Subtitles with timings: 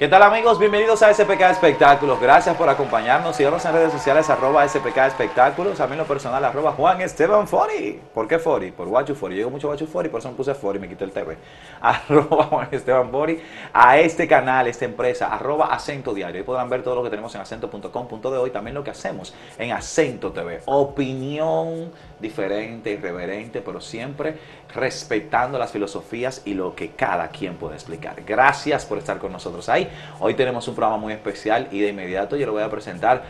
[0.00, 0.58] ¿Qué tal amigos?
[0.58, 2.18] Bienvenidos a SPK Espectáculos.
[2.18, 3.36] Gracias por acompañarnos.
[3.36, 5.78] Síganos en redes sociales arroba SPK Espectáculos.
[5.78, 8.00] A mí en lo personal arroba Juan Esteban Fori.
[8.14, 8.72] ¿Por qué Fori?
[8.72, 9.36] Por Guachu Fori.
[9.36, 11.36] Digo mucho Guachu Fori, por eso me puse Fori y me quité el TV.
[11.82, 13.42] Arroba Juan Esteban Fori.
[13.74, 16.38] A este canal, esta empresa, arroba Acento Diario.
[16.38, 18.50] Ahí podrán ver todo lo que tenemos en acento.com.de hoy.
[18.50, 20.62] También lo que hacemos en Acento TV.
[20.64, 24.34] Opinión diferente, irreverente, pero siempre
[24.74, 28.22] respetando las filosofías y lo que cada quien puede explicar.
[28.26, 29.88] Gracias por estar con nosotros ahí.
[30.18, 33.22] Hoy tenemos un programa muy especial y de inmediato yo le voy a presentar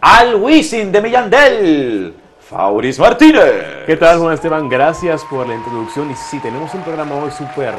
[0.00, 2.14] al Wisin de Millandel.
[2.40, 3.84] Fauris Martínez.
[3.84, 4.70] ¿Qué tal, Juan Esteban?
[4.70, 6.10] Gracias por la introducción.
[6.10, 7.74] Y sí, tenemos un programa hoy súper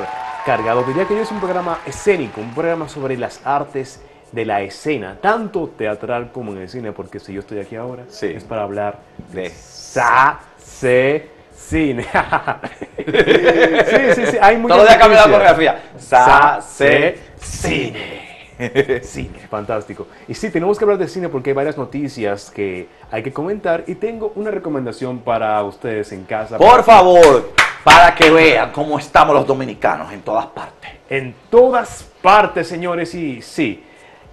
[0.45, 0.83] cargado.
[0.83, 3.99] Diría que hoy es un programa escénico, un programa sobre las artes
[4.31, 8.03] de la escena, tanto teatral como en el cine, porque si yo estoy aquí ahora,
[8.09, 8.27] sí.
[8.27, 8.99] es para hablar
[9.33, 10.39] de sa,
[10.80, 12.03] se, cine.
[12.97, 15.81] sí, sí, sí, hay mucha Todo de cambiado la coreografía.
[15.98, 18.30] Sa, se, cine.
[19.03, 20.08] cine, fantástico.
[20.27, 23.83] Y sí, tenemos que hablar de cine porque hay varias noticias que hay que comentar
[23.87, 26.58] y tengo una recomendación para ustedes en casa.
[26.58, 27.52] Por favor,
[27.83, 30.92] para que vean cómo estamos los dominicanos en todas partes.
[31.09, 33.83] En todas partes, señores, y sí.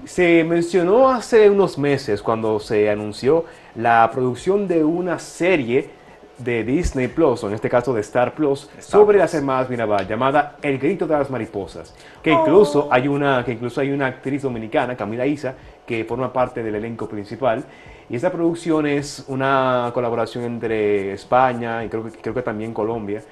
[0.05, 3.45] Se mencionó hace unos meses cuando se anunció
[3.75, 5.91] la producción de una serie
[6.39, 10.57] de Disney Plus, o en este caso de Star Plus, sobre las hermanas Mirabal, llamada
[10.63, 12.93] El grito de las mariposas, que incluso oh.
[12.93, 15.55] hay una que incluso hay una actriz dominicana, Camila Isa,
[15.87, 17.65] que forma parte del elenco principal.
[18.09, 23.23] Y esta producción es una colaboración entre España y creo que, creo que también Colombia,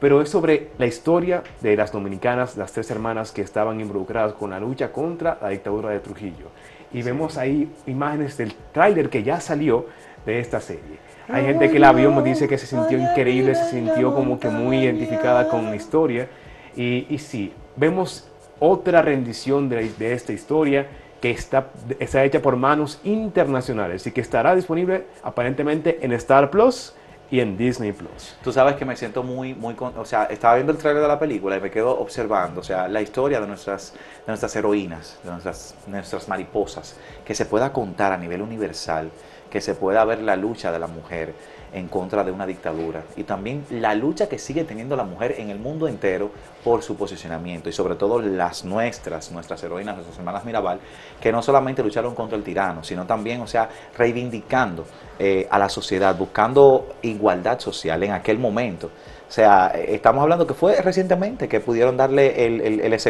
[0.00, 4.50] pero es sobre la historia de las dominicanas, las tres hermanas que estaban involucradas con
[4.50, 6.48] la lucha contra la dictadura de Trujillo.
[6.92, 9.86] Y vemos ahí imágenes del tráiler que ya salió
[10.26, 10.98] de esta serie.
[11.28, 14.48] Hay gente que la vio, me dice que se sintió increíble, se sintió como que
[14.48, 16.28] muy identificada con la historia.
[16.76, 20.88] Y, y sí, vemos otra rendición de, de, esta historia
[21.20, 26.94] que está, está hecha por manos internacionales y que estará disponible aparentemente en Star Plus
[27.30, 28.36] y en Disney Plus.
[28.42, 31.18] Tú sabes que me siento muy, muy, o sea, estaba viendo el trailer de la
[31.18, 35.30] película y me quedo observando, o sea, la historia de nuestras, de nuestras heroínas, de
[35.30, 39.10] nuestras, nuestras mariposas, que se pueda contar a nivel universal
[39.50, 41.34] que se pueda ver la lucha de la mujer
[41.72, 45.50] en contra de una dictadura y también la lucha que sigue teniendo la mujer en
[45.50, 46.30] el mundo entero
[46.64, 50.80] por su posicionamiento y sobre todo las nuestras, nuestras heroínas, nuestras hermanas Mirabal,
[51.20, 54.84] que no solamente lucharon contra el tirano, sino también, o sea, reivindicando
[55.18, 58.90] eh, a la sociedad, buscando igualdad social en aquel momento.
[59.28, 63.00] O sea, estamos hablando que fue recientemente que pudieron darle el, el, el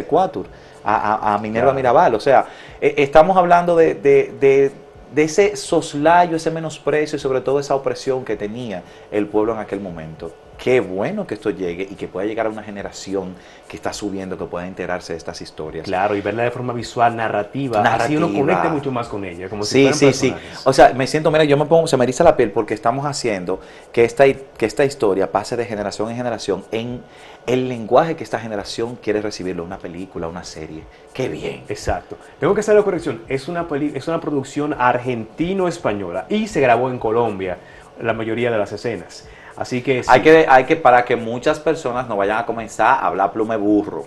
[0.83, 2.13] a, Minerva Mirabal.
[2.13, 2.45] O sea,
[2.79, 4.71] eh, estamos hablando de de
[5.15, 9.79] ese soslayo, ese menosprecio y sobre todo esa opresión que tenía el pueblo en aquel
[9.79, 10.31] momento.
[10.57, 13.33] Qué bueno que esto llegue y que pueda llegar a una generación
[13.67, 15.85] que está subiendo, que pueda enterarse de estas historias.
[15.85, 19.49] Claro, y verla de forma visual, narrativa, así uno conecte mucho más con ella.
[19.49, 20.31] Como sí, sí, sí.
[20.63, 23.07] O sea, me siento, mira, yo me pongo, se me eriza la piel porque estamos
[23.07, 23.59] haciendo
[23.91, 27.01] que esta, que esta historia pase de generación en generación en
[27.47, 30.83] el lenguaje que esta generación quiere recibirlo, una película, una serie.
[31.13, 31.63] Qué bien.
[31.67, 32.17] Exacto.
[32.39, 33.21] Tengo que hacer la corrección.
[33.27, 37.57] Es una, es una producción argentino-española y se grabó en Colombia
[38.01, 39.27] la mayoría de las escenas.
[39.55, 43.07] Así que, hay que hay que para que muchas personas no vayan a comenzar a
[43.07, 44.05] hablar plume burro.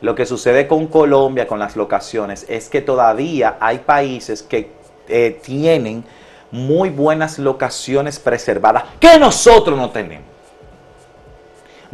[0.00, 4.70] Lo que sucede con Colombia, con las locaciones, es que todavía hay países que
[5.08, 6.04] eh, tienen
[6.50, 10.33] muy buenas locaciones preservadas que nosotros no tenemos.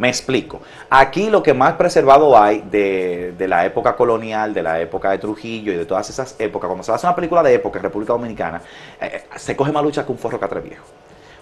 [0.01, 0.61] Me explico.
[0.89, 5.19] Aquí lo que más preservado hay de, de la época colonial, de la época de
[5.19, 8.13] Trujillo y de todas esas épocas, cuando se hace una película de época en República
[8.13, 8.63] Dominicana,
[8.99, 10.83] eh, se coge más lucha que un forro catre viejo.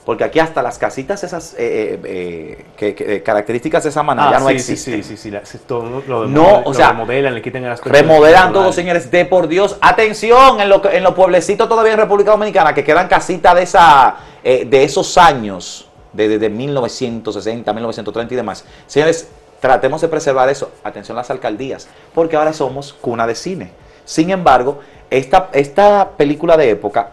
[0.03, 4.27] Porque aquí hasta las casitas esas eh, eh, eh, que, que- características de esa manera
[4.27, 4.94] Ah, ya no sí, existen.
[4.95, 7.79] Sí, sí, sí, sí, la- sí, todo lo No, o sea, remodelan, le quitan las
[7.79, 7.97] cosas.
[7.97, 9.77] Remodelan todo, señores, de por Dios.
[9.79, 13.63] Atención, en, lo, que- en los pueblecitos todavía en República Dominicana, que quedan casitas de,
[13.63, 18.65] esa, eh, de esos años, de, de, de 1960, 1930 y demás.
[18.88, 19.29] Señores,
[19.59, 20.71] tratemos de preservar eso.
[20.83, 23.71] Atención a las alcaldías, porque ahora somos cuna de cine.
[24.06, 24.79] Sin embargo,
[25.09, 27.09] esta, esta película de época,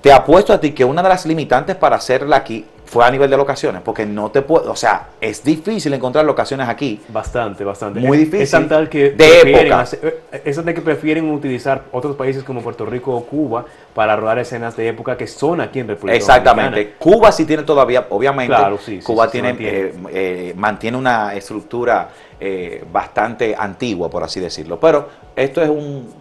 [0.00, 3.30] te apuesto a ti que una de las limitantes para hacerla aquí fue a nivel
[3.30, 7.00] de locaciones, porque no te puedo, o sea, es difícil encontrar locaciones aquí.
[7.08, 8.00] Bastante, bastante.
[8.00, 8.42] Muy difícil.
[8.42, 9.80] Es tan tal que De época.
[9.80, 14.14] hacer- eh, es tanto que prefieren utilizar otros países como Puerto Rico o Cuba para
[14.14, 16.70] rodar escenas de época que son aquí en República Exactamente.
[16.70, 16.98] Dominicana.
[16.98, 19.78] Cuba sí tiene todavía, obviamente, Claro, sí, Cuba sí, tiene, mantiene.
[19.78, 24.78] eh, eh, mantiene una estructura eh, bastante antigua, por así decirlo.
[24.78, 26.12] Pero esto es un,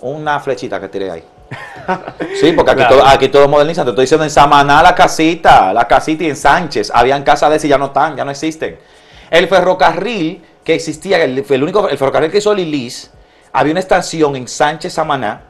[0.00, 1.22] una flechita que tiré ahí.
[2.40, 2.96] Sí, porque aquí, Claro.
[2.96, 3.84] todo, aquí todo moderniza.
[3.84, 6.90] Te estoy diciendo en Samaná la casita, la casita y en Sánchez.
[6.92, 8.78] Habían casas de esas y ya no están, ya no existen.
[9.30, 13.10] El ferrocarril que existía, el, el único, el ferrocarril que hizo Lilis,
[13.52, 15.42] había una estación en Sánchez, Samaná,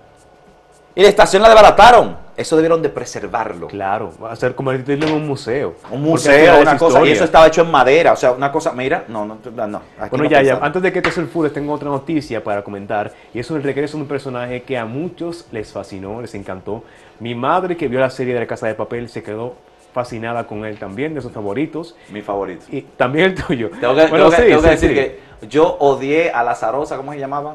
[0.94, 2.16] y la estación la desbarataron.
[2.36, 3.66] Eso debieron de preservarlo.
[3.68, 5.74] Claro, va a ser convertirlo en un museo.
[5.90, 9.04] Un museo, una cosa, y eso estaba hecho en madera, o sea, una cosa, mira,
[9.08, 9.80] no, no, no,
[10.10, 13.10] Bueno, no ya, ya, antes de que te sulfures, tengo otra noticia para comentar.
[13.32, 16.84] Y es el regreso de un personaje que a muchos les fascinó, les encantó.
[17.20, 19.54] Mi madre, que vio la serie de La Casa de Papel, se quedó
[19.94, 21.96] fascinada con él también, de sus favoritos.
[22.10, 22.66] mi favorito.
[22.70, 23.70] Y también el tuyo.
[23.80, 24.94] Tengo que, Bueno, tengo que- sí, que sí, decir sí.
[24.94, 27.54] que yo odié a la Zarosa, ¿cómo se llamaba?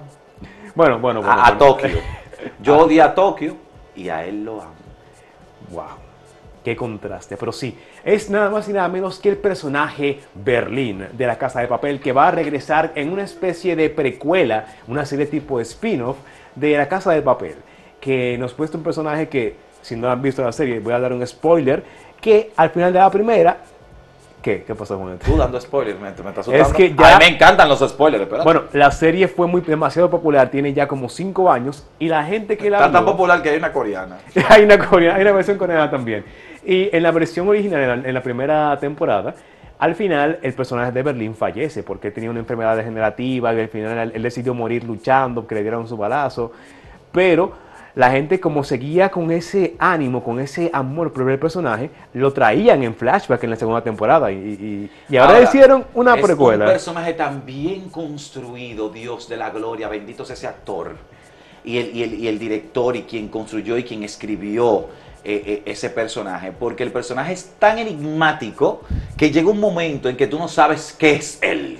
[0.73, 1.39] Bueno, bueno, bueno.
[1.39, 1.57] a, a bueno.
[1.75, 1.89] Tokio.
[2.63, 3.55] Yo odié a Tokio
[4.01, 4.73] y a él lo amo.
[5.71, 5.97] Wow,
[6.63, 7.37] qué contraste.
[7.37, 11.61] Pero sí, es nada más y nada menos que el personaje Berlín de la Casa
[11.61, 16.17] de Papel que va a regresar en una especie de precuela, una serie tipo spin-off
[16.55, 17.55] de la Casa de Papel,
[17.99, 21.13] que nos muestra un personaje que, si no han visto la serie, voy a dar
[21.13, 21.83] un spoiler,
[22.19, 23.57] que al final de la primera...
[24.41, 24.63] ¿Qué?
[24.63, 25.25] ¿Qué pasó con esto?
[25.25, 26.63] Tú dando spoilers, me, me estás asustando.
[26.67, 28.43] Es que ya- A mí me encantan los spoilers, espérate.
[28.43, 32.57] Bueno, la serie fue muy demasiado popular, tiene ya como 5 años, y la gente
[32.57, 34.17] que la Está tan popular que hay una coreana.
[34.49, 36.25] hay, una coreana- hay una versión coreana también.
[36.65, 39.35] Y en la versión original, en la, en la primera temporada,
[39.77, 43.97] al final el personaje de Berlín fallece porque tenía una enfermedad degenerativa y al final
[43.97, 46.51] él, él decidió morir luchando, que le dieron su balazo.
[47.11, 47.51] Pero
[47.95, 52.83] la gente como seguía con ese ánimo, con ese amor por el personaje, lo traían
[52.83, 54.31] en flashback en la segunda temporada.
[54.31, 56.65] Y, y- y ahora, hicieron una es precuela.
[56.65, 60.95] un personaje tan bien construido, Dios de la gloria, bendito sea ese actor.
[61.63, 64.87] Y el, y el- y el director y quien construyó y quien escribió
[65.23, 66.51] eh, eh, ese personaje.
[66.51, 68.81] Porque el personaje es tan enigmático
[69.17, 71.77] que llega un momento en que tú no sabes qué es él.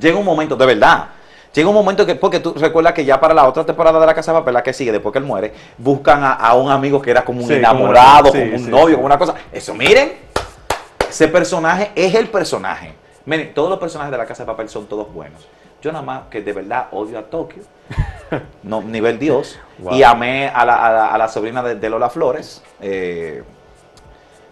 [0.00, 1.10] Llega un momento, de verdad.
[1.52, 4.14] Llega un momento que, porque tú recuerdas que ya para la otra temporada de La
[4.14, 7.02] Casa de Papel, la que sigue, después que él muere, buscan a, a un amigo
[7.02, 9.34] que era como un Sí, enamorado, sí, como un sí, novio, como una cosa.
[9.52, 10.14] Eso, miren,
[11.08, 12.94] ese personaje es el personaje.
[13.26, 15.46] Miren, todos los personajes de la Casa de Papel son todos buenos.
[15.82, 17.62] Yo nada más que de verdad odio a Tokio,
[18.62, 19.94] no, nivel Dios, Wow.
[19.94, 23.42] y amé a la, a la- a la sobrina de, de Lola Flores, eh,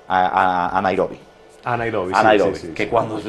[0.09, 1.19] a Nairobi.
[1.65, 2.13] A Nairobi.
[2.15, 2.89] A Nairobi, sí, sí, que sí.
[2.89, 3.21] cuando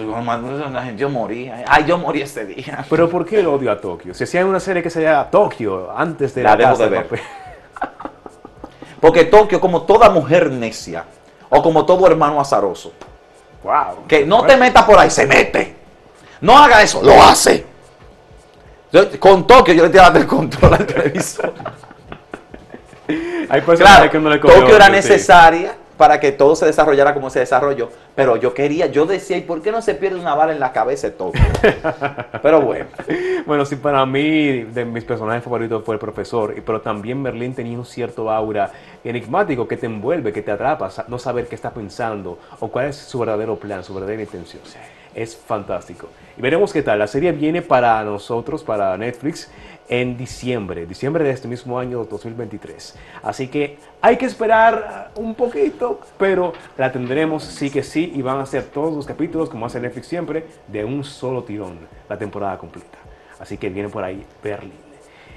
[0.95, 2.85] yo morí, ay, yo morí este día.
[2.89, 4.13] Pero ¿por qué el odio a Tokio?
[4.13, 7.03] Si hacían una serie que se llama Tokio antes de La la, Casa de ver.
[7.03, 7.19] Papel.
[9.01, 11.03] Porque Tokio, como toda mujer necia,
[11.49, 12.93] o como todo hermano azaroso,
[13.63, 14.07] Wow.
[14.07, 15.75] que no te metas por ahí, se mete.
[16.39, 17.65] No haga eso, lo hace.
[18.91, 21.53] Yo- con Tokio yo le que dar el control al televisor.
[23.49, 27.29] Hay personas Claro, que no le Tokio era necesaria para que todo se desarrollara como
[27.29, 30.51] se desarrolló, pero yo quería, yo decía, ¿y por qué no se pierde una bala
[30.51, 31.39] en la cabeza Tokio?
[32.41, 32.87] pero bueno,
[33.45, 37.77] Bueno, sí, para mí, de mis personajes favoritos fue el profesor, pero también Merlín tenía
[37.77, 38.71] un cierto aura
[39.03, 42.95] enigmático que te envuelve, que te atrapa, no saber qué está pensando o cuál es
[42.95, 44.63] su verdadero plan, su verdadera intención.
[45.13, 46.07] Es fantástico.
[46.35, 46.97] Y veremos qué tal.
[46.97, 49.51] La serie viene para nosotros, para Netflix,
[49.91, 52.95] en diciembre, diciembre de este mismo año 2023.
[53.21, 58.39] Así que hay que esperar un poquito, pero la tendremos sí que sí y van
[58.39, 62.57] a ser todos los capítulos, como hace Netflix siempre, de un solo tirón, la temporada
[62.57, 62.97] completa.
[63.37, 64.71] Así que viene por ahí Berlín.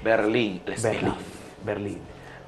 [0.03, 1.13] Berlín, Berlín.
[1.65, 1.99] Berlín.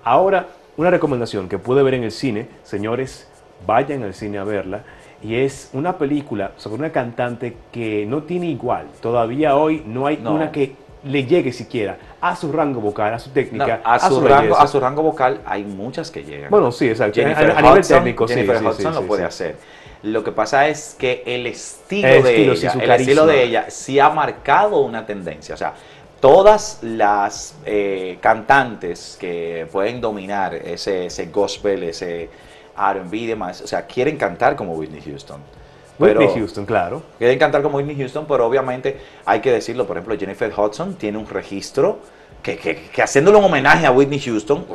[0.04, 0.48] Ahora,
[0.78, 3.28] una recomendación que pude ver en el cine, señores,
[3.66, 4.84] vayan al cine a verla.
[5.22, 8.86] Y es una película sobre una cantante que no tiene igual.
[9.02, 10.36] Todavía hoy no hay No.
[10.36, 14.20] una que le llegue siquiera a su rango vocal, a su No, técnica, a, su
[14.22, 14.62] rango, belleza.
[14.62, 16.50] a su rango vocal hay muchas que llegan.
[16.50, 17.16] Bueno, sí, exacto.
[17.20, 19.28] Jennifer a, a nivel técnico, Jennifer sí, Hudson sí, lo sí, puede sí.
[19.28, 19.56] hacer.
[20.04, 23.44] Lo que pasa es que el estilo, El de estilo, ella, su el estilo de
[23.44, 25.56] ella sí ha marcado una tendencia.
[25.56, 25.74] O sea,
[26.20, 32.30] todas las eh, cantantes que pueden dominar ese, ese gospel, ese
[32.78, 35.42] R&B y demás, o sea, quieren cantar como Whitney Houston.
[36.00, 37.02] Whitney Houston, claro.
[37.18, 39.88] Quieren cantar como Whitney Houston, pero obviamente hay que decirlo.
[39.88, 42.00] Por ejemplo, Jennifer Hudson tiene un registro
[42.44, 44.66] que, que, que haciéndole un homenaje a Whitney Houston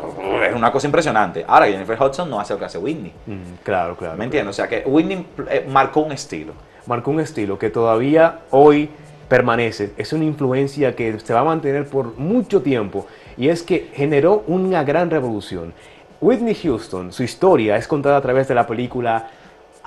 [0.49, 1.45] es una cosa impresionante.
[1.47, 3.13] Ahora, Jennifer Hudson no hace lo que hace Whitney.
[3.27, 4.17] Mm, claro, claro.
[4.17, 4.51] ¿Me entiendes?
[4.51, 6.53] O sea, que Whitney eh, marcó un estilo.
[6.87, 8.91] marcó un estilo que todavía hoy
[9.29, 9.93] permanece.
[9.97, 14.45] Es una influencia que se va a mantener por mucho tiempo y es que generó
[14.47, 15.73] una gran revolución.
[16.21, 19.31] Whitney Houston, su historia es contada a través de la película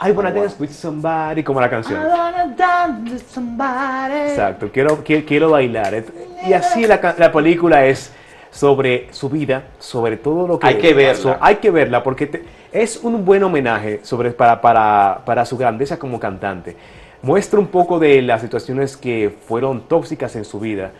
[0.01, 1.99] I Wanna Dance With Somebody, como la canción.
[4.29, 6.03] Exacto, quiero, qui- quiero bailar.
[6.45, 8.11] Y así la, la película es
[8.51, 11.13] sobre su vida, sobre todo lo que Hay que verla.
[11.13, 11.37] pasó.
[11.39, 15.97] Hay que verla porque te- es un buen homenaje sobre, para, para, para su grandeza
[15.97, 16.75] como cantante.
[17.21, 20.91] Muestra un poco de las situaciones que fueron tóxicas en su vida,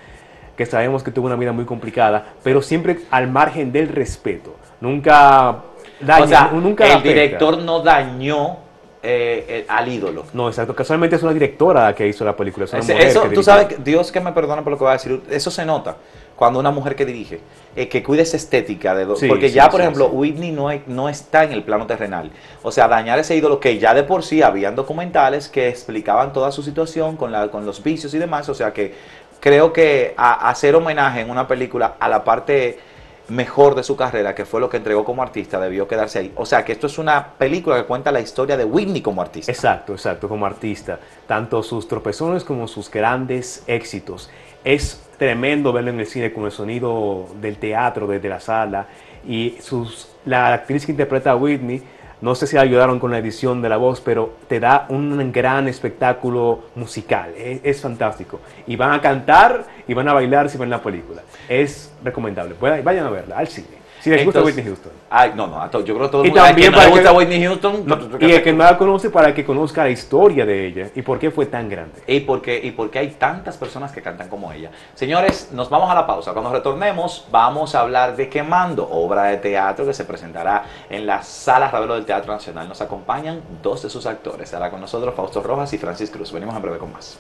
[0.58, 4.56] que sabemos que tuvo una vida muy complicada, pero siempre al margen del respeto.
[4.82, 5.58] Nunca
[6.00, 7.10] daña, o sea, nunca el afecta.
[7.10, 8.58] director no dañó
[9.06, 10.26] eh, el- al ídolo.
[10.34, 10.76] No, exacto.
[10.76, 12.66] Casualmente es una directora que hizo la película.
[12.66, 14.84] Es una Ese- mujer eso, que tú sabes, Dios que me perdona por lo que
[14.84, 15.98] voy a decir, eso se nota
[16.36, 17.40] cuando una mujer que dirige,
[17.78, 20.08] eh, que cuida esa estética, de Sí, porque sí, ya, por sí, ejemplo.
[20.08, 22.30] Whitney no, hay- no está en el plano terrenal.
[22.64, 26.52] O sea, dañar ese ídolo que ya de por sí habían documentales que explicaban toda
[26.52, 28.50] su situación con, la, con los vicios y demás.
[28.50, 28.94] O sea que
[29.40, 32.80] creo que a- hacer homenaje en una película a la parte
[33.28, 36.34] mejor de su carrera, que fue lo que entregó como artista, debió quedarse ahí.
[36.36, 39.52] O sea que esto es una película que cuenta la historia de Whitney como artista.
[39.52, 41.00] Exacto, exacto, como artista.
[41.28, 44.30] Tanto sus tropezones como sus grandes éxitos.
[44.64, 48.88] Es tremendo verlo en el cine con el sonido del teatro desde la sala.
[49.28, 51.82] Y sus, la actriz que interpreta a Whitney,
[52.22, 55.68] no sé si ayudaron con la edición de la voz, pero te da un gran
[55.68, 57.34] espectáculo musical.
[57.38, 58.40] Es, es fantástico.
[58.68, 61.22] Y van a cantar y van a bailar si ven la película.
[61.48, 62.56] Es recomendable.
[62.60, 63.85] Vayan a verla al cine.
[64.06, 64.92] Si les gusta Entonces- Whitney Houston.
[65.10, 66.90] Ay, no, no, yo creo que todo el Y mundo también que no le para
[66.96, 67.84] gusta que- Whitney Houston.
[67.88, 71.02] No, y el que no la conoce para que conozca la historia de ella y
[71.02, 72.04] por qué fue tan grande.
[72.06, 74.70] ¿Y por, qué, ¿Y por qué hay tantas personas que cantan como ella?
[74.94, 76.34] Señores, nos vamos a la pausa.
[76.34, 81.24] Cuando retornemos, vamos a hablar de Quemando, obra de teatro que se presentará en la
[81.24, 82.70] Sala Ravelo del Teatro Nacional.
[82.70, 84.42] Nos acompañan dos de sus actores.
[84.44, 86.32] Estará con nosotros Fausto Rojas y Francis Cruz.
[86.32, 87.18] Venimos en breve con más.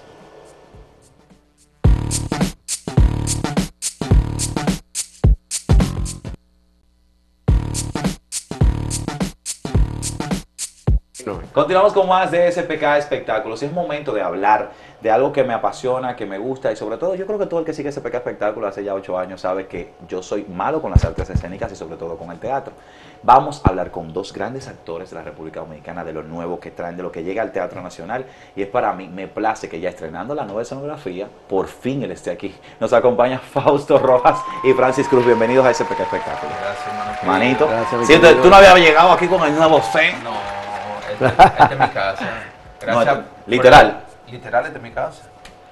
[11.53, 13.63] Continuamos con más de SPK Espectáculos.
[13.63, 17.15] Es momento de hablar de algo que me apasiona, que me gusta y sobre todo
[17.15, 19.93] yo creo que todo el que sigue SPK Espectáculos hace ya ocho años sabe que
[20.07, 22.73] yo soy malo con las artes escénicas y sobre todo con el teatro.
[23.23, 26.69] Vamos a hablar con dos grandes actores de la República Dominicana de lo nuevo que
[26.69, 29.79] traen, de lo que llega al Teatro Nacional y es para mí, me place que
[29.79, 32.55] ya estrenando la nueva escenografía, por fin él esté aquí.
[32.79, 35.25] Nos acompaña Fausto Rojas y Francis Cruz.
[35.25, 36.55] Bienvenidos a SPK Espectáculos.
[36.61, 37.17] Gracias, hermano.
[37.25, 40.13] Manito, Gracias, si tú, no habías llegado aquí con el nuevo set.
[40.23, 40.44] No,
[41.15, 42.29] esta, es mi casa.
[42.81, 43.19] Gracias.
[43.47, 44.03] literal.
[44.27, 45.23] literal, esta es mi casa.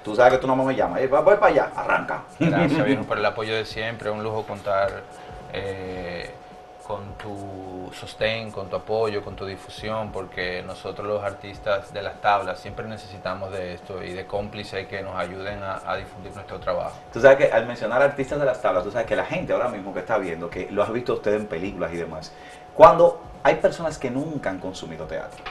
[0.04, 1.00] Tú sabes que tú no me llamas.
[1.00, 2.22] Eh, voy para allá, arranca.
[2.38, 4.10] Gracias, viejo, por el apoyo de siempre.
[4.10, 4.90] Es un lujo contar
[5.52, 6.30] eh,
[6.86, 12.20] con tu sostén, con tu apoyo, con tu difusión, porque nosotros los artistas de las
[12.20, 16.60] tablas siempre necesitamos de esto y de cómplices que nos ayuden a, a difundir nuestro
[16.60, 16.98] trabajo.
[17.10, 19.68] Tú sabes que al mencionar artistas de las tablas, tú sabes que la gente ahora
[19.68, 22.30] mismo que está viendo, que lo has visto usted en películas y demás,
[22.74, 25.44] cuando hay personas que nunca han consumido teatro,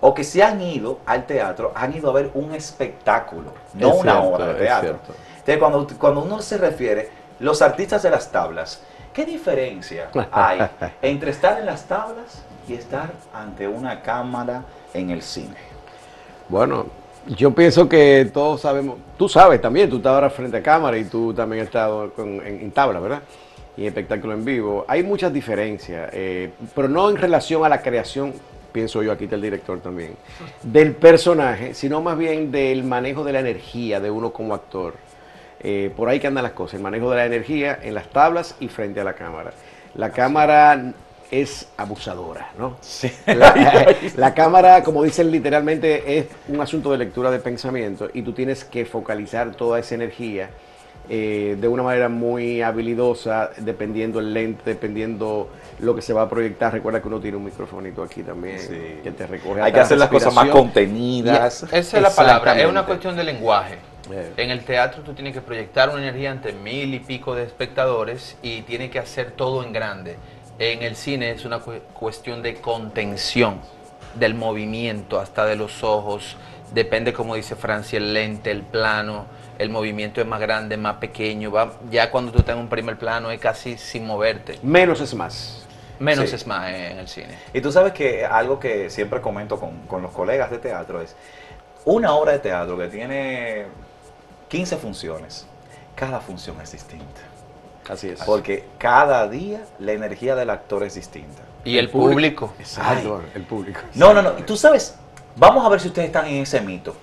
[0.00, 3.94] o que se han ido al teatro, han ido a ver un espectáculo, no Es
[4.00, 4.98] una cierto, obra de teatro.
[5.38, 7.10] Entonces, cuando, cuando uno se refiere,
[7.40, 10.60] los artistas de las tablas, ¿qué diferencia hay
[11.02, 14.62] entre estar en las tablas y estar ante una cámara
[14.94, 15.56] en el cine?
[16.48, 16.86] Bueno,
[17.26, 21.32] yo pienso que todos sabemos, tú sabes también, tú ahora frente a cámara y tú
[21.32, 23.22] también has estado con- en, en tabla, ¿verdad?
[23.76, 24.84] Y espectáculo en vivo.
[24.86, 28.34] Hay muchas diferencias, eh, pero no en relación a la creación,
[28.70, 30.14] pienso yo, aquí está el director también,
[30.62, 34.94] del personaje, sino más bien del manejo de la energía de uno como actor.
[35.60, 38.56] Eh, por ahí que andan las cosas, el manejo de la energía en las tablas
[38.60, 39.52] y frente a la cámara.
[39.94, 40.92] La cámara
[41.30, 42.76] es abusadora, ¿no?
[43.26, 48.32] La, la cámara, como dicen literalmente, es un asunto de lectura de pensamiento y tú
[48.32, 50.50] tienes que focalizar toda esa energía
[51.14, 55.50] eh, de una manera muy habilidosa, dependiendo el lente, dependiendo
[55.80, 56.72] lo que se va a proyectar.
[56.72, 59.00] Recuerda que uno tiene un microfonito aquí también Sí.
[59.04, 59.60] que te recoge.
[59.60, 61.64] Hay que hacer las cosas más contenidas.
[61.64, 63.74] Esa es la palabra, es una cuestión de lenguaje.
[64.10, 64.32] Eh.
[64.38, 68.36] En el teatro tú tienes que proyectar una energía ante mil y pico de espectadores
[68.42, 70.16] y tienes que hacer todo en grande.
[70.58, 73.60] En el cine es una cu- cuestión de contención
[74.14, 76.36] del movimiento, hasta de los ojos.
[76.72, 79.26] Depende, como dice Francia, el lente, el plano.
[79.62, 81.50] El movimiento es más grande, más pequeño.
[81.52, 84.58] Va, ya cuando tú estás en un primer plano es casi sin moverte.
[84.62, 85.64] Menos es más.
[85.98, 86.34] Menos Sí.
[86.34, 87.38] es más en el cine.
[87.54, 91.14] Y tú sabes que algo que siempre comento con, con los colegas de teatro es
[91.84, 93.66] una obra de teatro que tiene
[94.48, 95.46] 15 funciones.
[95.94, 97.20] Cada función es distinta.
[97.88, 98.20] Así es.
[98.24, 101.42] Porque cada día la energía del actor es distinta.
[101.64, 102.52] Y el público.
[102.58, 103.80] Exacto, el público.
[103.94, 104.32] No, no, no.
[104.32, 104.96] Tú sabes,
[105.36, 106.96] vamos a ver si ustedes están en ese mito.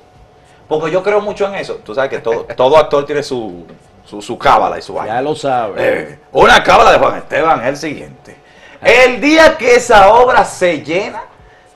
[0.69, 1.81] Porque yo creo mucho en eso.
[1.83, 3.65] Tú sabes que todo, todo actor tiene su,
[4.05, 5.15] su, su cábala y su vaina.
[5.15, 5.73] Ya lo sabe.
[6.11, 8.37] Eh, una cábala de Juan Esteban es el siguiente.
[8.81, 11.23] El día que esa obra se llena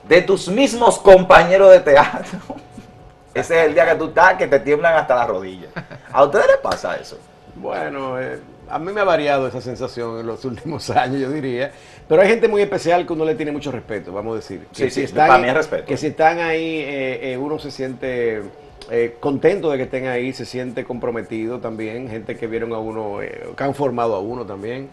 [0.08, 2.38] de tus mismos compañeros de teatro,
[3.34, 5.70] ese es el día que tú estás que te tiemblan hasta las rodillas.
[6.12, 7.18] ¿A ustedes les pasa eso?
[7.56, 8.38] Bueno, eh,
[8.70, 11.72] a mí me ha variado esa sensación en los últimos años, yo diría.
[12.08, 14.66] Pero hay gente muy especial que uno le tiene mucho respeto, vamos a decir.
[14.72, 15.84] Sí, sí, están- para mí es respeto.
[15.86, 18.42] Que si están ahí, eh, eh, uno se siente
[18.90, 22.08] eh, contento de que estén ahí, se siente comprometido también.
[22.08, 24.88] Gente que vieron a uno, eh, que han formado a uno también.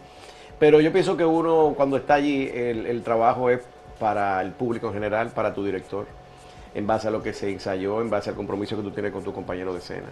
[0.59, 3.61] Pero yo pienso que uno, cuando está allí, el, trabajo es
[3.99, 6.05] para el público en general, para tu director,
[6.75, 9.23] en base a lo que se ensayó, en base al compromiso que tú tienes con
[9.23, 10.09] tu compañero de escena.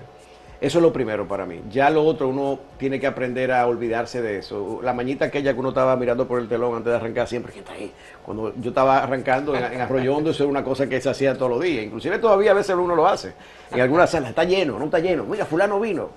[0.62, 1.62] Eso es lo primero para mí.
[1.72, 4.82] Ya lo otro, uno tiene que aprender a olvidarse de eso.
[4.84, 7.64] La mañita aquella que uno estaba mirando por el telón antes de arrancar, siempre, ¿quién
[7.64, 7.94] está ahí?
[8.26, 11.34] Cuando yo estaba arrancando en, en Arroyo Hondo, eso era una cosa que se hacía
[11.38, 11.86] todos los días.
[11.86, 13.32] Inclusive todavía a veces uno lo hace.
[13.72, 15.24] En algunas salas, está lleno, no está lleno.
[15.24, 16.10] Mira, fulano vino.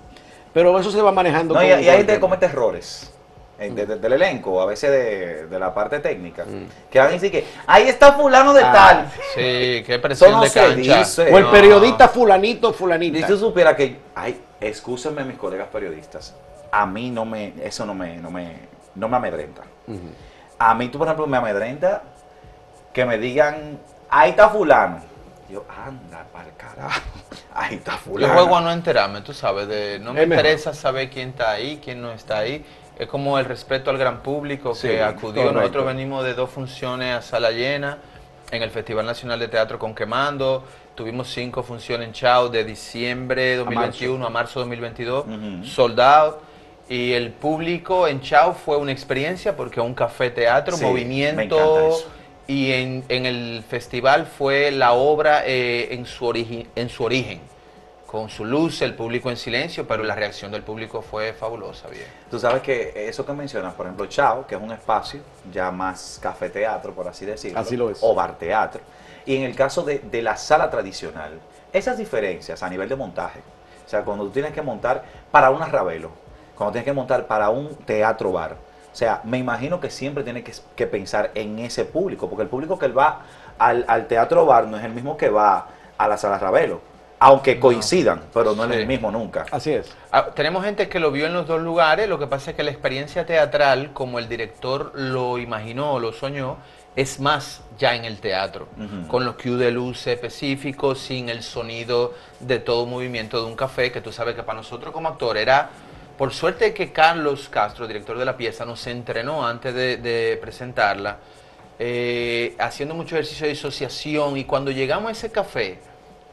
[0.53, 1.55] Pero eso se va manejando.
[1.55, 2.27] No, con- y, y con hay el gente que tiempo.
[2.27, 3.15] comete errores.
[3.59, 6.91] Eh, de- de- del elenco, a veces de, de la parte técnica, Mm.
[6.91, 8.73] que van a decir que ahí está fulano de Ah.
[8.73, 9.13] tal.
[9.35, 10.99] Sí, qué presión no de cancha.
[10.99, 11.33] dice.
[11.33, 11.51] O el No.
[11.51, 13.19] periodista fulanito, fulanita.
[13.19, 16.35] Y si tú supieras que, ay, excúsenme mis colegas periodistas,
[16.71, 18.57] a mí no me, eso no me, no me,
[18.95, 19.63] no me amedrenta.
[20.59, 22.03] A mí, tú, por ejemplo, me amedrenta
[22.93, 23.79] que me digan,
[24.09, 25.01] ahí está fulano.
[25.51, 27.01] Yo, anda, para el carajo,
[27.55, 28.33] ahí está Yo fulano.
[28.35, 32.01] juego a no enterarme, tú sabes, de no me interesa saber quién está ahí, quién
[32.01, 32.65] no está ahí.
[33.03, 35.43] Es como el respeto al gran público Sí, que acudió.
[35.43, 35.53] correcto.
[35.61, 37.99] Nosotros venimos de dos funciones a sala llena
[38.53, 40.63] en el Festival Nacional de Teatro con Quemando.
[40.95, 45.65] Tuvimos cinco funciones en Chao de diciembre 2021 a marzo, 2022, Ujú.
[45.67, 46.43] soldado.
[46.89, 51.99] Y el público en Chao fue una experiencia porque un café teatro, Sí, movimiento.
[52.47, 56.31] Y en, en el festival fue la obra eh, en, su
[56.77, 57.41] en su origen,
[58.13, 62.05] con su luz, el público en silencio, pero la reacción del público fue fabulosa, bien.
[62.31, 65.21] Tú sabes que eso que mencionas, por ejemplo, Chao, que es un espacio
[65.51, 68.01] ya más café teatro, por así decirlo, Así lo es.
[68.03, 68.83] o bar teatro.
[69.25, 71.41] Y en el caso de, de la sala tradicional,
[71.73, 73.41] esas diferencias a nivel de montaje,
[73.87, 76.11] o sea, cuando tú tienes que montar para una Ravelo,
[76.55, 78.57] cuando tienes que montar para un teatro bar,
[78.93, 82.49] o sea, me imagino que siempre tienes que, que pensar en ese público, porque el
[82.51, 83.23] público que va
[83.59, 86.92] al, al teatro bar no es el mismo que va a la sala Ravelo,
[87.25, 88.77] aunque coincidan, pero no es Sí.
[88.79, 89.47] el mismo nunca.
[89.53, 89.95] Así es.
[90.11, 92.65] Ah, tenemos gente que lo vio en los dos lugares, lo que pasa es que
[92.65, 96.57] la experiencia teatral, como el director lo imaginó o lo soñó,
[96.97, 98.67] es más ya en el teatro,
[99.09, 103.93] con los cues de luz específicos, sin el sonido de todo movimiento de un café,
[103.93, 105.71] que tú sabes que para nosotros como actor era,
[106.19, 111.19] por suerte que Carlos Castro, director de la pieza, nos entrenó antes de, de presentarla,
[111.79, 115.79] eh, haciendo mucho ejercicio de disociación y cuando llegamos a ese café,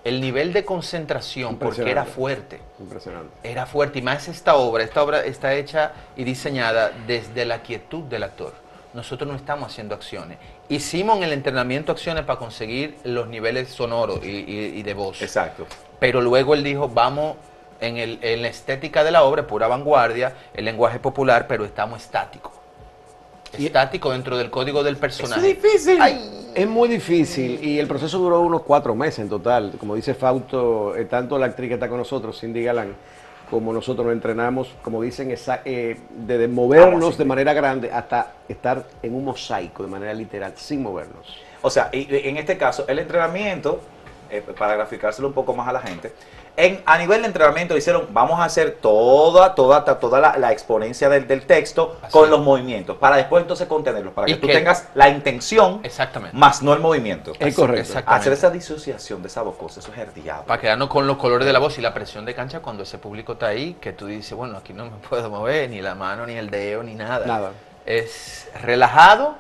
[0.04, 3.30] el nivel de concentración, porque era fuerte, Impresionante.
[3.44, 4.84] era fuerte y más esta obra.
[4.84, 8.54] Esta obra está hecha y diseñada desde la quietud del actor.
[8.94, 10.38] Nosotros no estamos haciendo acciones.
[10.70, 15.22] Hicimos en el entrenamiento acciones para conseguir los niveles sonoros y, y- y de voz.
[15.22, 15.68] Exacto.
[16.00, 17.36] Pero luego él dijo, vamos
[17.82, 22.02] en, el- en la estética de la obra, pura vanguardia, el lenguaje popular, pero estamos
[22.02, 22.54] estáticos.
[23.58, 25.42] Estático dentro del código del personaje.
[25.42, 26.00] difícil.
[26.56, 29.74] Es muy difícil y el proceso duró unos cuatro meses en total.
[29.80, 32.96] Como dice Fausto, eh, tanto la actriz que está con nosotros, Cindy Galán,
[33.50, 38.86] como nosotros lo entrenamos, como dicen, esa- eh, desde movernos de manera grande hasta estar
[39.02, 41.38] en un mosaico de manera literal, sin movernos.
[41.62, 43.80] O sea, y en este caso, el entrenamiento,
[44.30, 46.14] eh, para graficárselo un poco más a la gente,
[46.66, 51.10] en, a nivel de entrenamiento hicieron, vamos a hacer toda, toda, toda la, la exponencia
[51.10, 52.30] del, del texto Así con es.
[52.30, 56.36] los movimientos, para después entonces contenerlos, para que tú que- tengas la intención, Exactamente.
[56.38, 57.34] más no el movimiento.
[57.40, 58.00] Es correcto.
[58.06, 60.46] Hacer esa disociación de esa voz, eso es el diablo.
[60.46, 62.98] Para quedarnos con los colores de la voz y la presión de cancha cuando ese
[62.98, 66.26] público está ahí, que tú dices, bueno, aquí no me puedo mover, ni la mano,
[66.26, 67.26] ni el dedo, ni nada.
[67.26, 67.52] Nada.
[67.86, 69.36] Es relajado,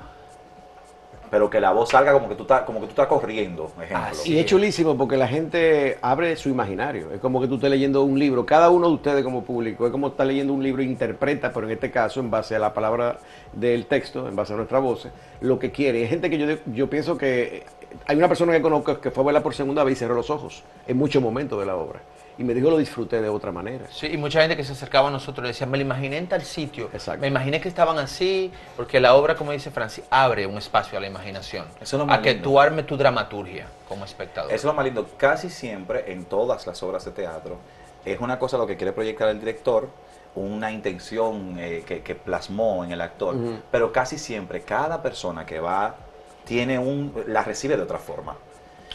[1.30, 4.18] pero que la voz salga como que tú estás, como que tú estás corriendo, ejemplo.
[4.26, 7.12] Y es chulísimo porque la gente abre su imaginario.
[7.12, 8.46] Es como que tú estés leyendo un libro.
[8.46, 11.68] Cada uno de ustedes como público es como estar leyendo un libro e interpreta, pero
[11.68, 13.20] en este caso en base a la palabra
[13.54, 15.08] del texto, en base a nuestra voz,
[15.42, 16.02] lo que quiere.
[16.02, 17.64] Hay gente que yo, yo pienso que
[18.06, 20.30] hay una persona que conozco que fue a verla por segunda vez y cerró los
[20.30, 22.02] ojos en muchos momentos de la obra.
[22.40, 23.86] Y me dijo lo disfruté de otra manera.
[23.92, 26.28] Sí, y mucha gente que se acercaba a nosotros le decía, me lo imaginé en
[26.28, 27.20] tal sitio, Exacto.
[27.20, 31.02] me imaginé que estaban así, porque la obra, como dice Francis, abre un espacio a
[31.02, 32.50] la imaginación, Eso es lo más a que lindo.
[32.50, 34.50] tú armes tu dramaturgia como espectador.
[34.54, 35.06] Eso es lo más lindo.
[35.18, 37.58] Casi siempre en todas las obras de teatro
[38.06, 39.90] es una cosa lo que quiere proyectar el director,
[40.36, 43.36] una intención eh, que, que plasmó en el actor,
[43.70, 45.98] pero casi siempre cada persona que va
[46.46, 48.38] tiene un la recibe de otra forma.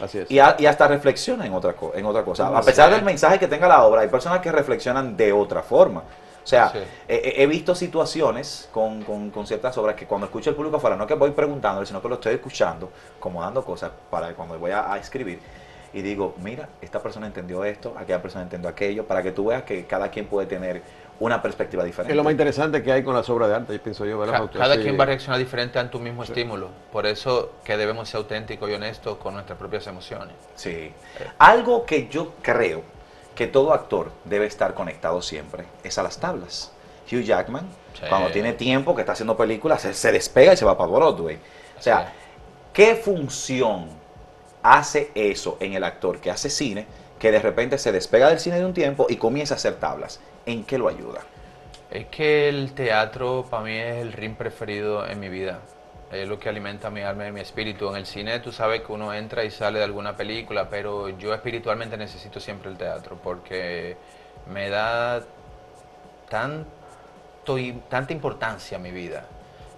[0.01, 0.31] Así es.
[0.31, 2.47] Y, a- y hasta reflexiona en otra, en otra cosa.
[2.55, 6.01] A pesar del mensaje que tenga la obra, hay personas que reflexionan de otra forma.
[6.01, 6.79] O sea, Sí.
[7.07, 11.07] he, visto situaciones con, con- con ciertas obras que cuando escucho el público afuera, no
[11.07, 14.93] que voy preguntando, sino que lo estoy escuchando, como dando cosas para cuando voy a,
[14.93, 15.39] a escribir.
[15.91, 19.63] Y digo, mira, esta persona entendió esto, aquella persona entendió aquello, para que tú veas
[19.63, 20.83] que cada quien puede tener
[21.19, 22.11] una perspectiva diferente.
[22.11, 24.49] Es lo más interesante que hay con las obras de arte, pienso yo, ¿verdad?
[24.53, 24.81] Cada Sí.
[24.81, 26.69] quien va a reaccionar diferente ante un mismo estímulo.
[26.91, 30.35] Por eso que debemos ser auténticos y honestos con nuestras propias emociones.
[30.55, 30.91] Sí.
[31.37, 32.81] Algo que yo creo
[33.33, 36.71] que todo actor debe estar conectado siempre es a las tablas.
[37.11, 38.01] Hugh Jackman, Sí.
[38.09, 41.37] cuando tiene tiempo que está haciendo películas, se, se despega y se va para Broadway.
[41.77, 42.13] O sea, Sí.
[42.73, 43.87] ¿qué función
[44.63, 46.87] hace eso en el actor que hace cine,
[47.19, 50.19] que de repente se despega del cine de un tiempo y comienza a hacer tablas?
[50.45, 51.21] ¿En qué lo ayuda?
[51.91, 55.59] Es que el teatro para mí es el ring preferido en mi vida.
[56.11, 57.89] Es lo que alimenta mi alma y mi espíritu.
[57.89, 61.33] En el cine tú sabes que uno entra y sale de alguna película, pero yo
[61.33, 63.97] espiritualmente necesito siempre el teatro porque
[64.51, 65.23] me da
[66.29, 67.57] tanto,
[67.89, 69.25] tanta importancia a mi vida.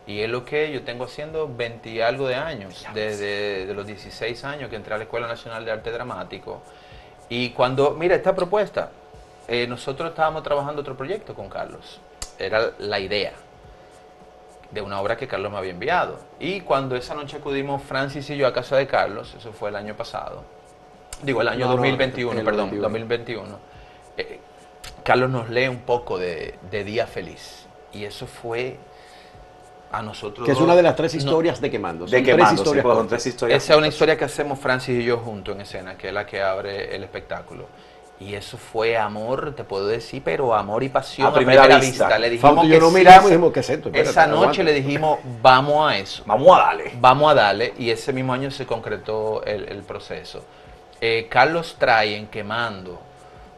[0.05, 3.85] Y es lo que yo tengo haciendo 20 y algo de años, desde de los
[3.85, 6.61] 16 años que entré a la Escuela Nacional de Arte Dramático.
[7.29, 8.91] Y cuando, mira, esta propuesta,
[9.47, 11.99] eh, nosotros estábamos trabajando otro proyecto con Carlos.
[12.39, 13.33] Era la idea
[14.71, 16.19] de una obra que Carlos me había enviado.
[16.39, 19.75] Y cuando esa noche acudimos Francis y yo a casa de Carlos, eso fue el
[19.75, 20.43] año pasado,
[21.21, 22.81] digo el año No, no, 2021, el perdón, 21.
[22.83, 23.59] 2021,
[24.17, 24.39] eh,
[25.03, 27.65] Carlos nos lee un poco de, de Día Feliz.
[27.93, 28.77] Y eso fue
[29.91, 30.45] a nosotros.
[30.45, 32.05] Que es una de las tres no, historias de Quemando.
[32.05, 33.63] De tres quemando, sí, historias pues, tres historias.
[33.63, 36.25] esa es una historia que hacemos Francis y yo juntos en escena, que es la
[36.25, 37.65] que abre el espectáculo.
[38.19, 42.17] Y eso fue amor, te puedo decir, pero amor y pasión A primera vista.
[42.17, 43.89] Le dijimos Fausto y que yo no sí, miramos y esa- dijimos, ¿qué es esto?
[43.89, 46.91] Espérate, Esa noche le dijimos, vamos a eso, Vamos a darle.
[46.99, 50.43] vamos a darle, y ese mismo año se concretó el, el proceso.
[50.99, 52.99] Eh, Carlos trae en Quemando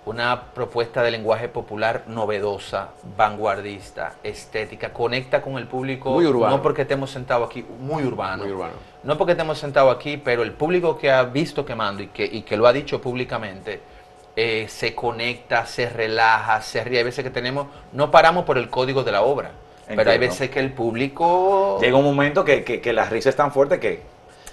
[0.10, 6.58] una propuesta de lenguaje popular novedosa, vanguardista, estética, conecta con el público, Muy urbano.
[6.58, 8.44] no porque estemos sentados aquí, muy urbano.
[8.44, 8.74] Muy urbano.
[9.04, 12.42] No porque estemos sentados aquí, pero el público que ha visto quemando y que, y
[12.42, 13.82] que lo ha dicho públicamente,
[14.36, 17.00] eh, se conecta, se relaja, se ríe.
[17.00, 19.52] Hay veces que tenemos, no paramos por el código de la obra,
[19.88, 23.36] pero hay veces que el público Llega un momento que, que, que la risa es
[23.36, 24.02] tan fuerte que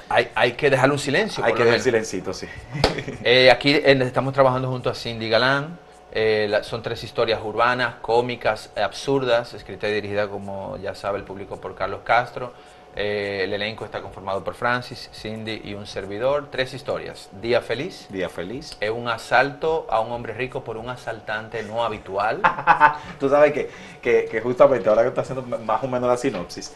[0.09, 1.45] hay, hay que dejarle un silencio.
[1.45, 2.47] hay que dejar silencito, sí.
[3.25, 5.79] Eh, aquí eh, estamos trabajando junto a Cindy Galán.
[6.13, 11.25] Eh, la- son tres historias urbanas, cómicas, absurdas, escrita y dirigida, como ya sabe el
[11.25, 12.53] público, por Carlos Castro.
[12.99, 16.49] Eh, el elenco está conformado por Francis, Cindy y un servidor.
[16.51, 17.29] Tres historias.
[17.43, 18.07] Día feliz.
[18.09, 18.79] Día feliz.
[18.81, 22.41] Es un asalto a un hombre rico por un asaltante no habitual.
[23.21, 23.69] Tú sabes que,
[24.01, 26.73] que, que justamente ahora que está haciendo más o menos la sinopsis,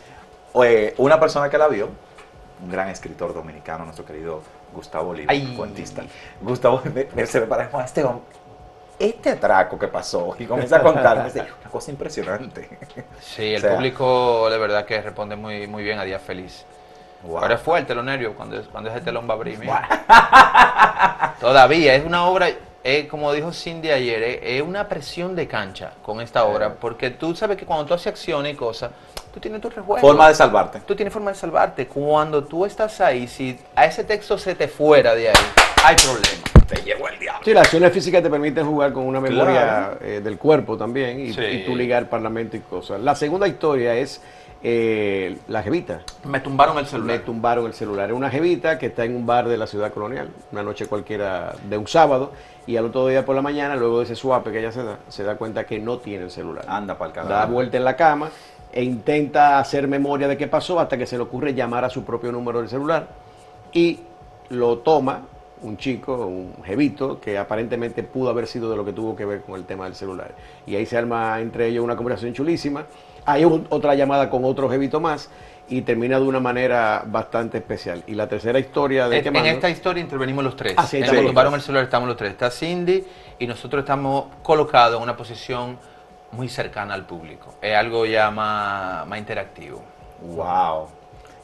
[0.62, 1.88] eh, una persona que la vio,
[2.62, 4.42] un gran escritor dominicano, nuestro querido
[4.75, 5.55] Gustavo Oliva, Ay.
[5.57, 6.03] cuentista.
[6.40, 8.25] Gustavo me- me- se me parece a este hombre.
[8.99, 12.68] Este atraco que pasó, y comienza a contar, me dice, una cosa impresionante.
[13.20, 16.66] Sí, el O sea, público de verdad que responde muy, muy bien a Día Feliz.
[17.23, 17.38] Wow.
[17.38, 19.59] Ahora es fuerte los nervios cuando, cuando ese telón va a abrir.
[21.40, 22.49] Todavía es una obra,
[22.83, 27.11] eh, como dijo Cindy ayer, eh, es una presión de cancha con esta obra, porque
[27.11, 28.90] tú sabes que cuando tú haces acciones y cosas,
[29.35, 30.01] tú tienes tu rejuego.
[30.01, 30.81] Forma de salvarte.
[30.81, 31.87] Tú tienes forma de salvarte.
[31.87, 35.35] Cuando tú estás ahí, si a ese texto se te fuera de ahí,
[35.85, 36.43] hay problema.
[36.66, 37.43] Te llevó el diablo.
[37.45, 39.99] Sí, las acciones físicas te permiten jugar con una memoria Claro.
[40.03, 41.43] eh, del cuerpo también y, Sí.
[41.43, 43.01] y tú ligar parlamento y cosas.
[43.01, 44.23] La segunda historia es
[44.62, 46.01] eh, la jevita.
[46.25, 47.18] Me tumbaron el Me celular.
[47.20, 48.11] tumbaron el celular.
[48.11, 51.55] Es una jevita que está en un bar de la ciudad colonial, una noche cualquiera
[51.68, 52.33] de un sábado,
[52.66, 54.99] y al otro día por la mañana, luego de ese suape que ella se da,
[55.09, 56.64] se da cuenta que no tiene el celular.
[56.68, 57.53] Anda para el Da carajo.
[57.53, 58.29] vuelta en la cama
[58.73, 62.05] e intenta hacer memoria de qué pasó hasta que se le ocurre llamar a su
[62.05, 63.09] propio número del celular
[63.73, 63.99] y
[64.51, 65.23] lo toma
[65.62, 69.42] un chico, un jevito, que aparentemente pudo haber sido de lo que tuvo que ver
[69.42, 70.33] con el tema del celular.
[70.66, 72.87] Y ahí se arma entre ellos una conversación chulísima.
[73.33, 75.31] Hay un- otra llamada con otro jevito más
[75.69, 78.03] y termina de una manera bastante especial.
[78.07, 80.75] Y la tercera historia de En, qué en esta historia intervenimos los tres.
[80.77, 82.33] Ah, sí, en los tumbaron el celular estamos los tres.
[82.33, 83.05] Está Cindy
[83.38, 85.79] y nosotros estamos colocados en una posición
[86.33, 87.55] muy cercana al público.
[87.62, 89.83] Es algo ya más, más interactivo.
[90.23, 90.88] Wow.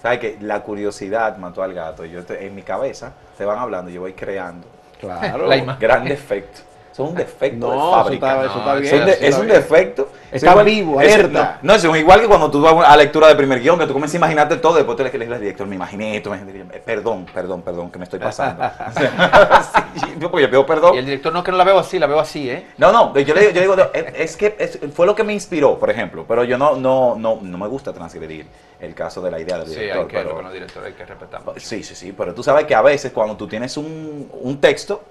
[0.02, 2.04] ¿Sabes que La curiosidad mató al gato.
[2.04, 4.66] Yo te- en mi cabeza, te van hablando, yo voy creando
[5.00, 5.48] Claro.
[5.78, 6.60] Gran defecto.
[6.96, 8.26] Eso es un defecto No, de eso fábrica.
[8.32, 8.94] está, eso está bien.
[9.20, 10.08] Es un, de- es defecto.
[10.32, 11.58] Está Es igual- vivo, es- alerta.
[11.60, 13.92] No, no, es igual que cuando tú vas a lectura de primer guion, que tú
[13.92, 16.74] comienzas a imaginarte todo, después tú le lees al director, me imaginé esto, me imaginé-
[16.74, 18.64] eh, perdón, perdón, perdón, que me estoy pasando.
[18.64, 20.94] O sea, sí, yo, pues, yo pido perdón.
[20.94, 22.66] Y el director no que no la veo así, la veo así, ¿eh?
[22.78, 25.34] No, no, yo le digo, yo digo, es, es que es- fue lo que me
[25.34, 28.46] inspiró, por ejemplo, pero yo no, no, no, no me gusta transgredir
[28.80, 30.00] el caso de la idea del Sí, director.
[30.00, 31.44] hay que, pero- con los directores hay que respetar.
[31.44, 31.60] mucho.
[31.60, 35.02] sí, sí, sí, pero tú sabes que a veces cuando tú tienes un, un texto,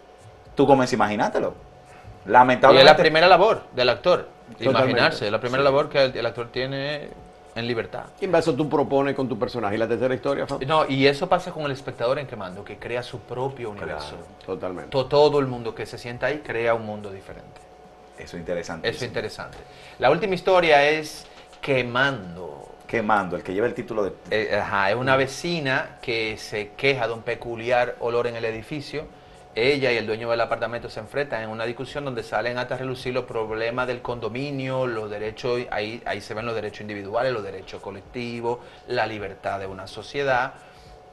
[0.56, 1.54] tú comienzas a imaginártelo.
[2.26, 2.86] Y es Lamentablemente.
[2.92, 4.28] la primera labor del actor,
[4.60, 7.10] imaginarse, es la primera labor que el, el actor tiene
[7.54, 8.06] en libertad.
[8.20, 9.76] Y en eso tú propones con tu personaje.
[9.76, 10.62] ¿Y la tercera historia, Fab?
[10.66, 14.16] No, y eso pasa con el espectador en Quemando, que crea su propio universo.
[14.46, 14.90] Totalmente.
[14.90, 17.62] To- Todo el mundo que se sienta ahí crea un mundo diferente.
[18.18, 18.90] Eso es interesante.
[18.90, 19.58] Eso es interesante.
[20.00, 21.28] La última historia es
[21.62, 22.64] Quemando.
[22.88, 24.14] Quemando, el que lleva el título de.
[24.32, 29.06] Eh, ajá, es una vecina que se queja de un peculiar olor en el edificio.
[29.56, 33.14] Ella y el dueño del apartamento se enfrentan en una discusión donde salen hasta relucir
[33.14, 37.82] los problemas del condominio, los derechos, ahí, ahí se ven los derechos individuales, los derechos
[37.82, 40.56] colectivos, la libertad de una sociedad.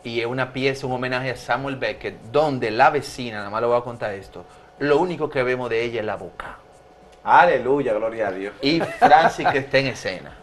[0.02, 3.68] Y es una pieza, un homenaje a Samuel Beckett, donde la vecina, nada más le
[3.68, 4.44] voy a contar esto,
[4.80, 6.58] lo único que vemos de ella es la boca.
[7.22, 8.54] Aleluya, gloria a Dios.
[8.60, 10.41] Y Francis que está en escena.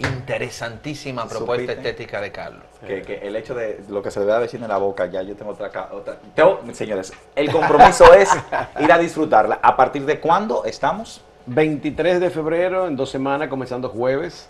[0.00, 1.88] Interesantísima propuesta ¿Supiste?
[1.90, 2.62] estética de Carlos.
[2.86, 5.06] Que, que el hecho de lo que se le ve a vecino en la boca,
[5.06, 6.18] ya yo tengo otra, otra.
[6.34, 8.30] Tengo- señores, el compromiso es
[8.80, 9.58] ir a disfrutarla.
[9.62, 11.20] ¿A partir de cuándo estamos?
[11.46, 14.48] 23 de febrero, en dos semanas, comenzando jueves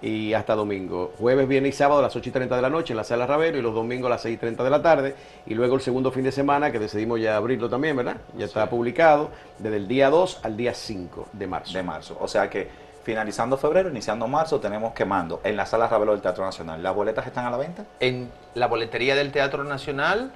[0.00, 1.12] y hasta domingo.
[1.18, 3.26] Jueves, viernes y sábado a las 8 y 30 de la noche en la sala
[3.26, 5.14] Ravero y los domingos a las 6 y 30 de la tarde.
[5.46, 8.16] Y luego el segundo fin de semana, que decidimos ya abrirlo también, ¿verdad?
[8.36, 11.72] Ya está publicado, desde el día 2 al día 5 de marzo.
[11.76, 12.16] De marzo.
[12.20, 16.44] O sea que finalizando febrero, iniciando marzo, tenemos quemando en la sala Ravelo del Teatro
[16.44, 16.82] Nacional.
[16.82, 17.84] ¿Las boletas están a la venta?
[18.00, 20.30] En la boletería del Teatro Nacional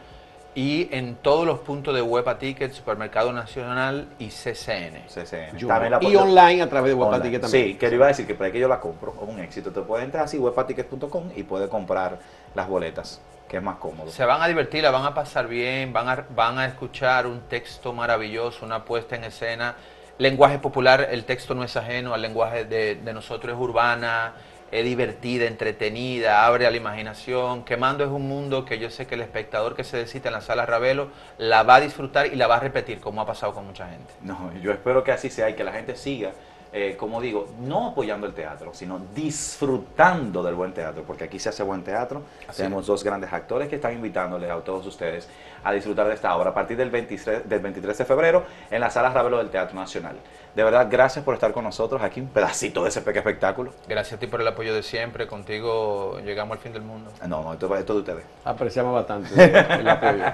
[0.55, 5.07] y en todos los puntos de Huepa Ticket, Supermercado Nacional y CCN.
[5.09, 5.57] CCN.
[5.57, 7.09] Yo- También la y online a través de Online.
[7.11, 7.65] Guapaticket también.
[7.69, 9.71] Sí, que le iba a decir que para que yo la compro, es un éxito.
[9.73, 12.19] Te puede entrar así, webatickets.com y puede comprar
[12.55, 14.11] las boletas, que es más cómodo.
[14.11, 17.41] Se van a divertir, la van a pasar bien, van a, van a escuchar un
[17.49, 19.75] texto maravilloso, una puesta en escena.
[20.19, 24.35] Lenguaje popular, el texto no es ajeno al lenguaje de, nosotros, es urbana,
[24.71, 27.65] es divertida, entretenida, abre a la imaginación.
[27.65, 30.41] Quemando es un mundo que yo sé que el espectador que se decita en la
[30.41, 33.67] sala Ravelo la va a disfrutar y la va a repetir, como ha pasado con
[33.67, 34.13] mucha gente.
[34.21, 36.33] No, yo espero que así sea y que la gente siga,
[36.75, 41.51] eh, como digo, no apoyando el teatro, sino disfrutando del buen teatro, porque aquí se
[41.51, 42.23] hace buen teatro.
[42.57, 45.29] Tenemos dos grandes actores que están invitándoles a todos ustedes
[45.65, 48.91] a disfrutar de esta obra a partir del 23, del 23 de febrero en la
[48.91, 50.17] sala Ravelo del Teatro Nacional.
[50.55, 53.73] De verdad, gracias por estar con nosotros aquí, un pedacito de ese pequeño espectáculo.
[53.87, 57.11] Gracias a ti por el apoyo de siempre, contigo llegamos al fin del mundo.
[57.27, 58.25] No, no, esto, esto de ustedes.
[58.45, 59.29] Apreciamos bastante
[59.81, 60.25] el apoyo.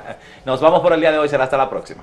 [0.45, 2.03] Nos vamos por el día de hoy, será hasta la próxima.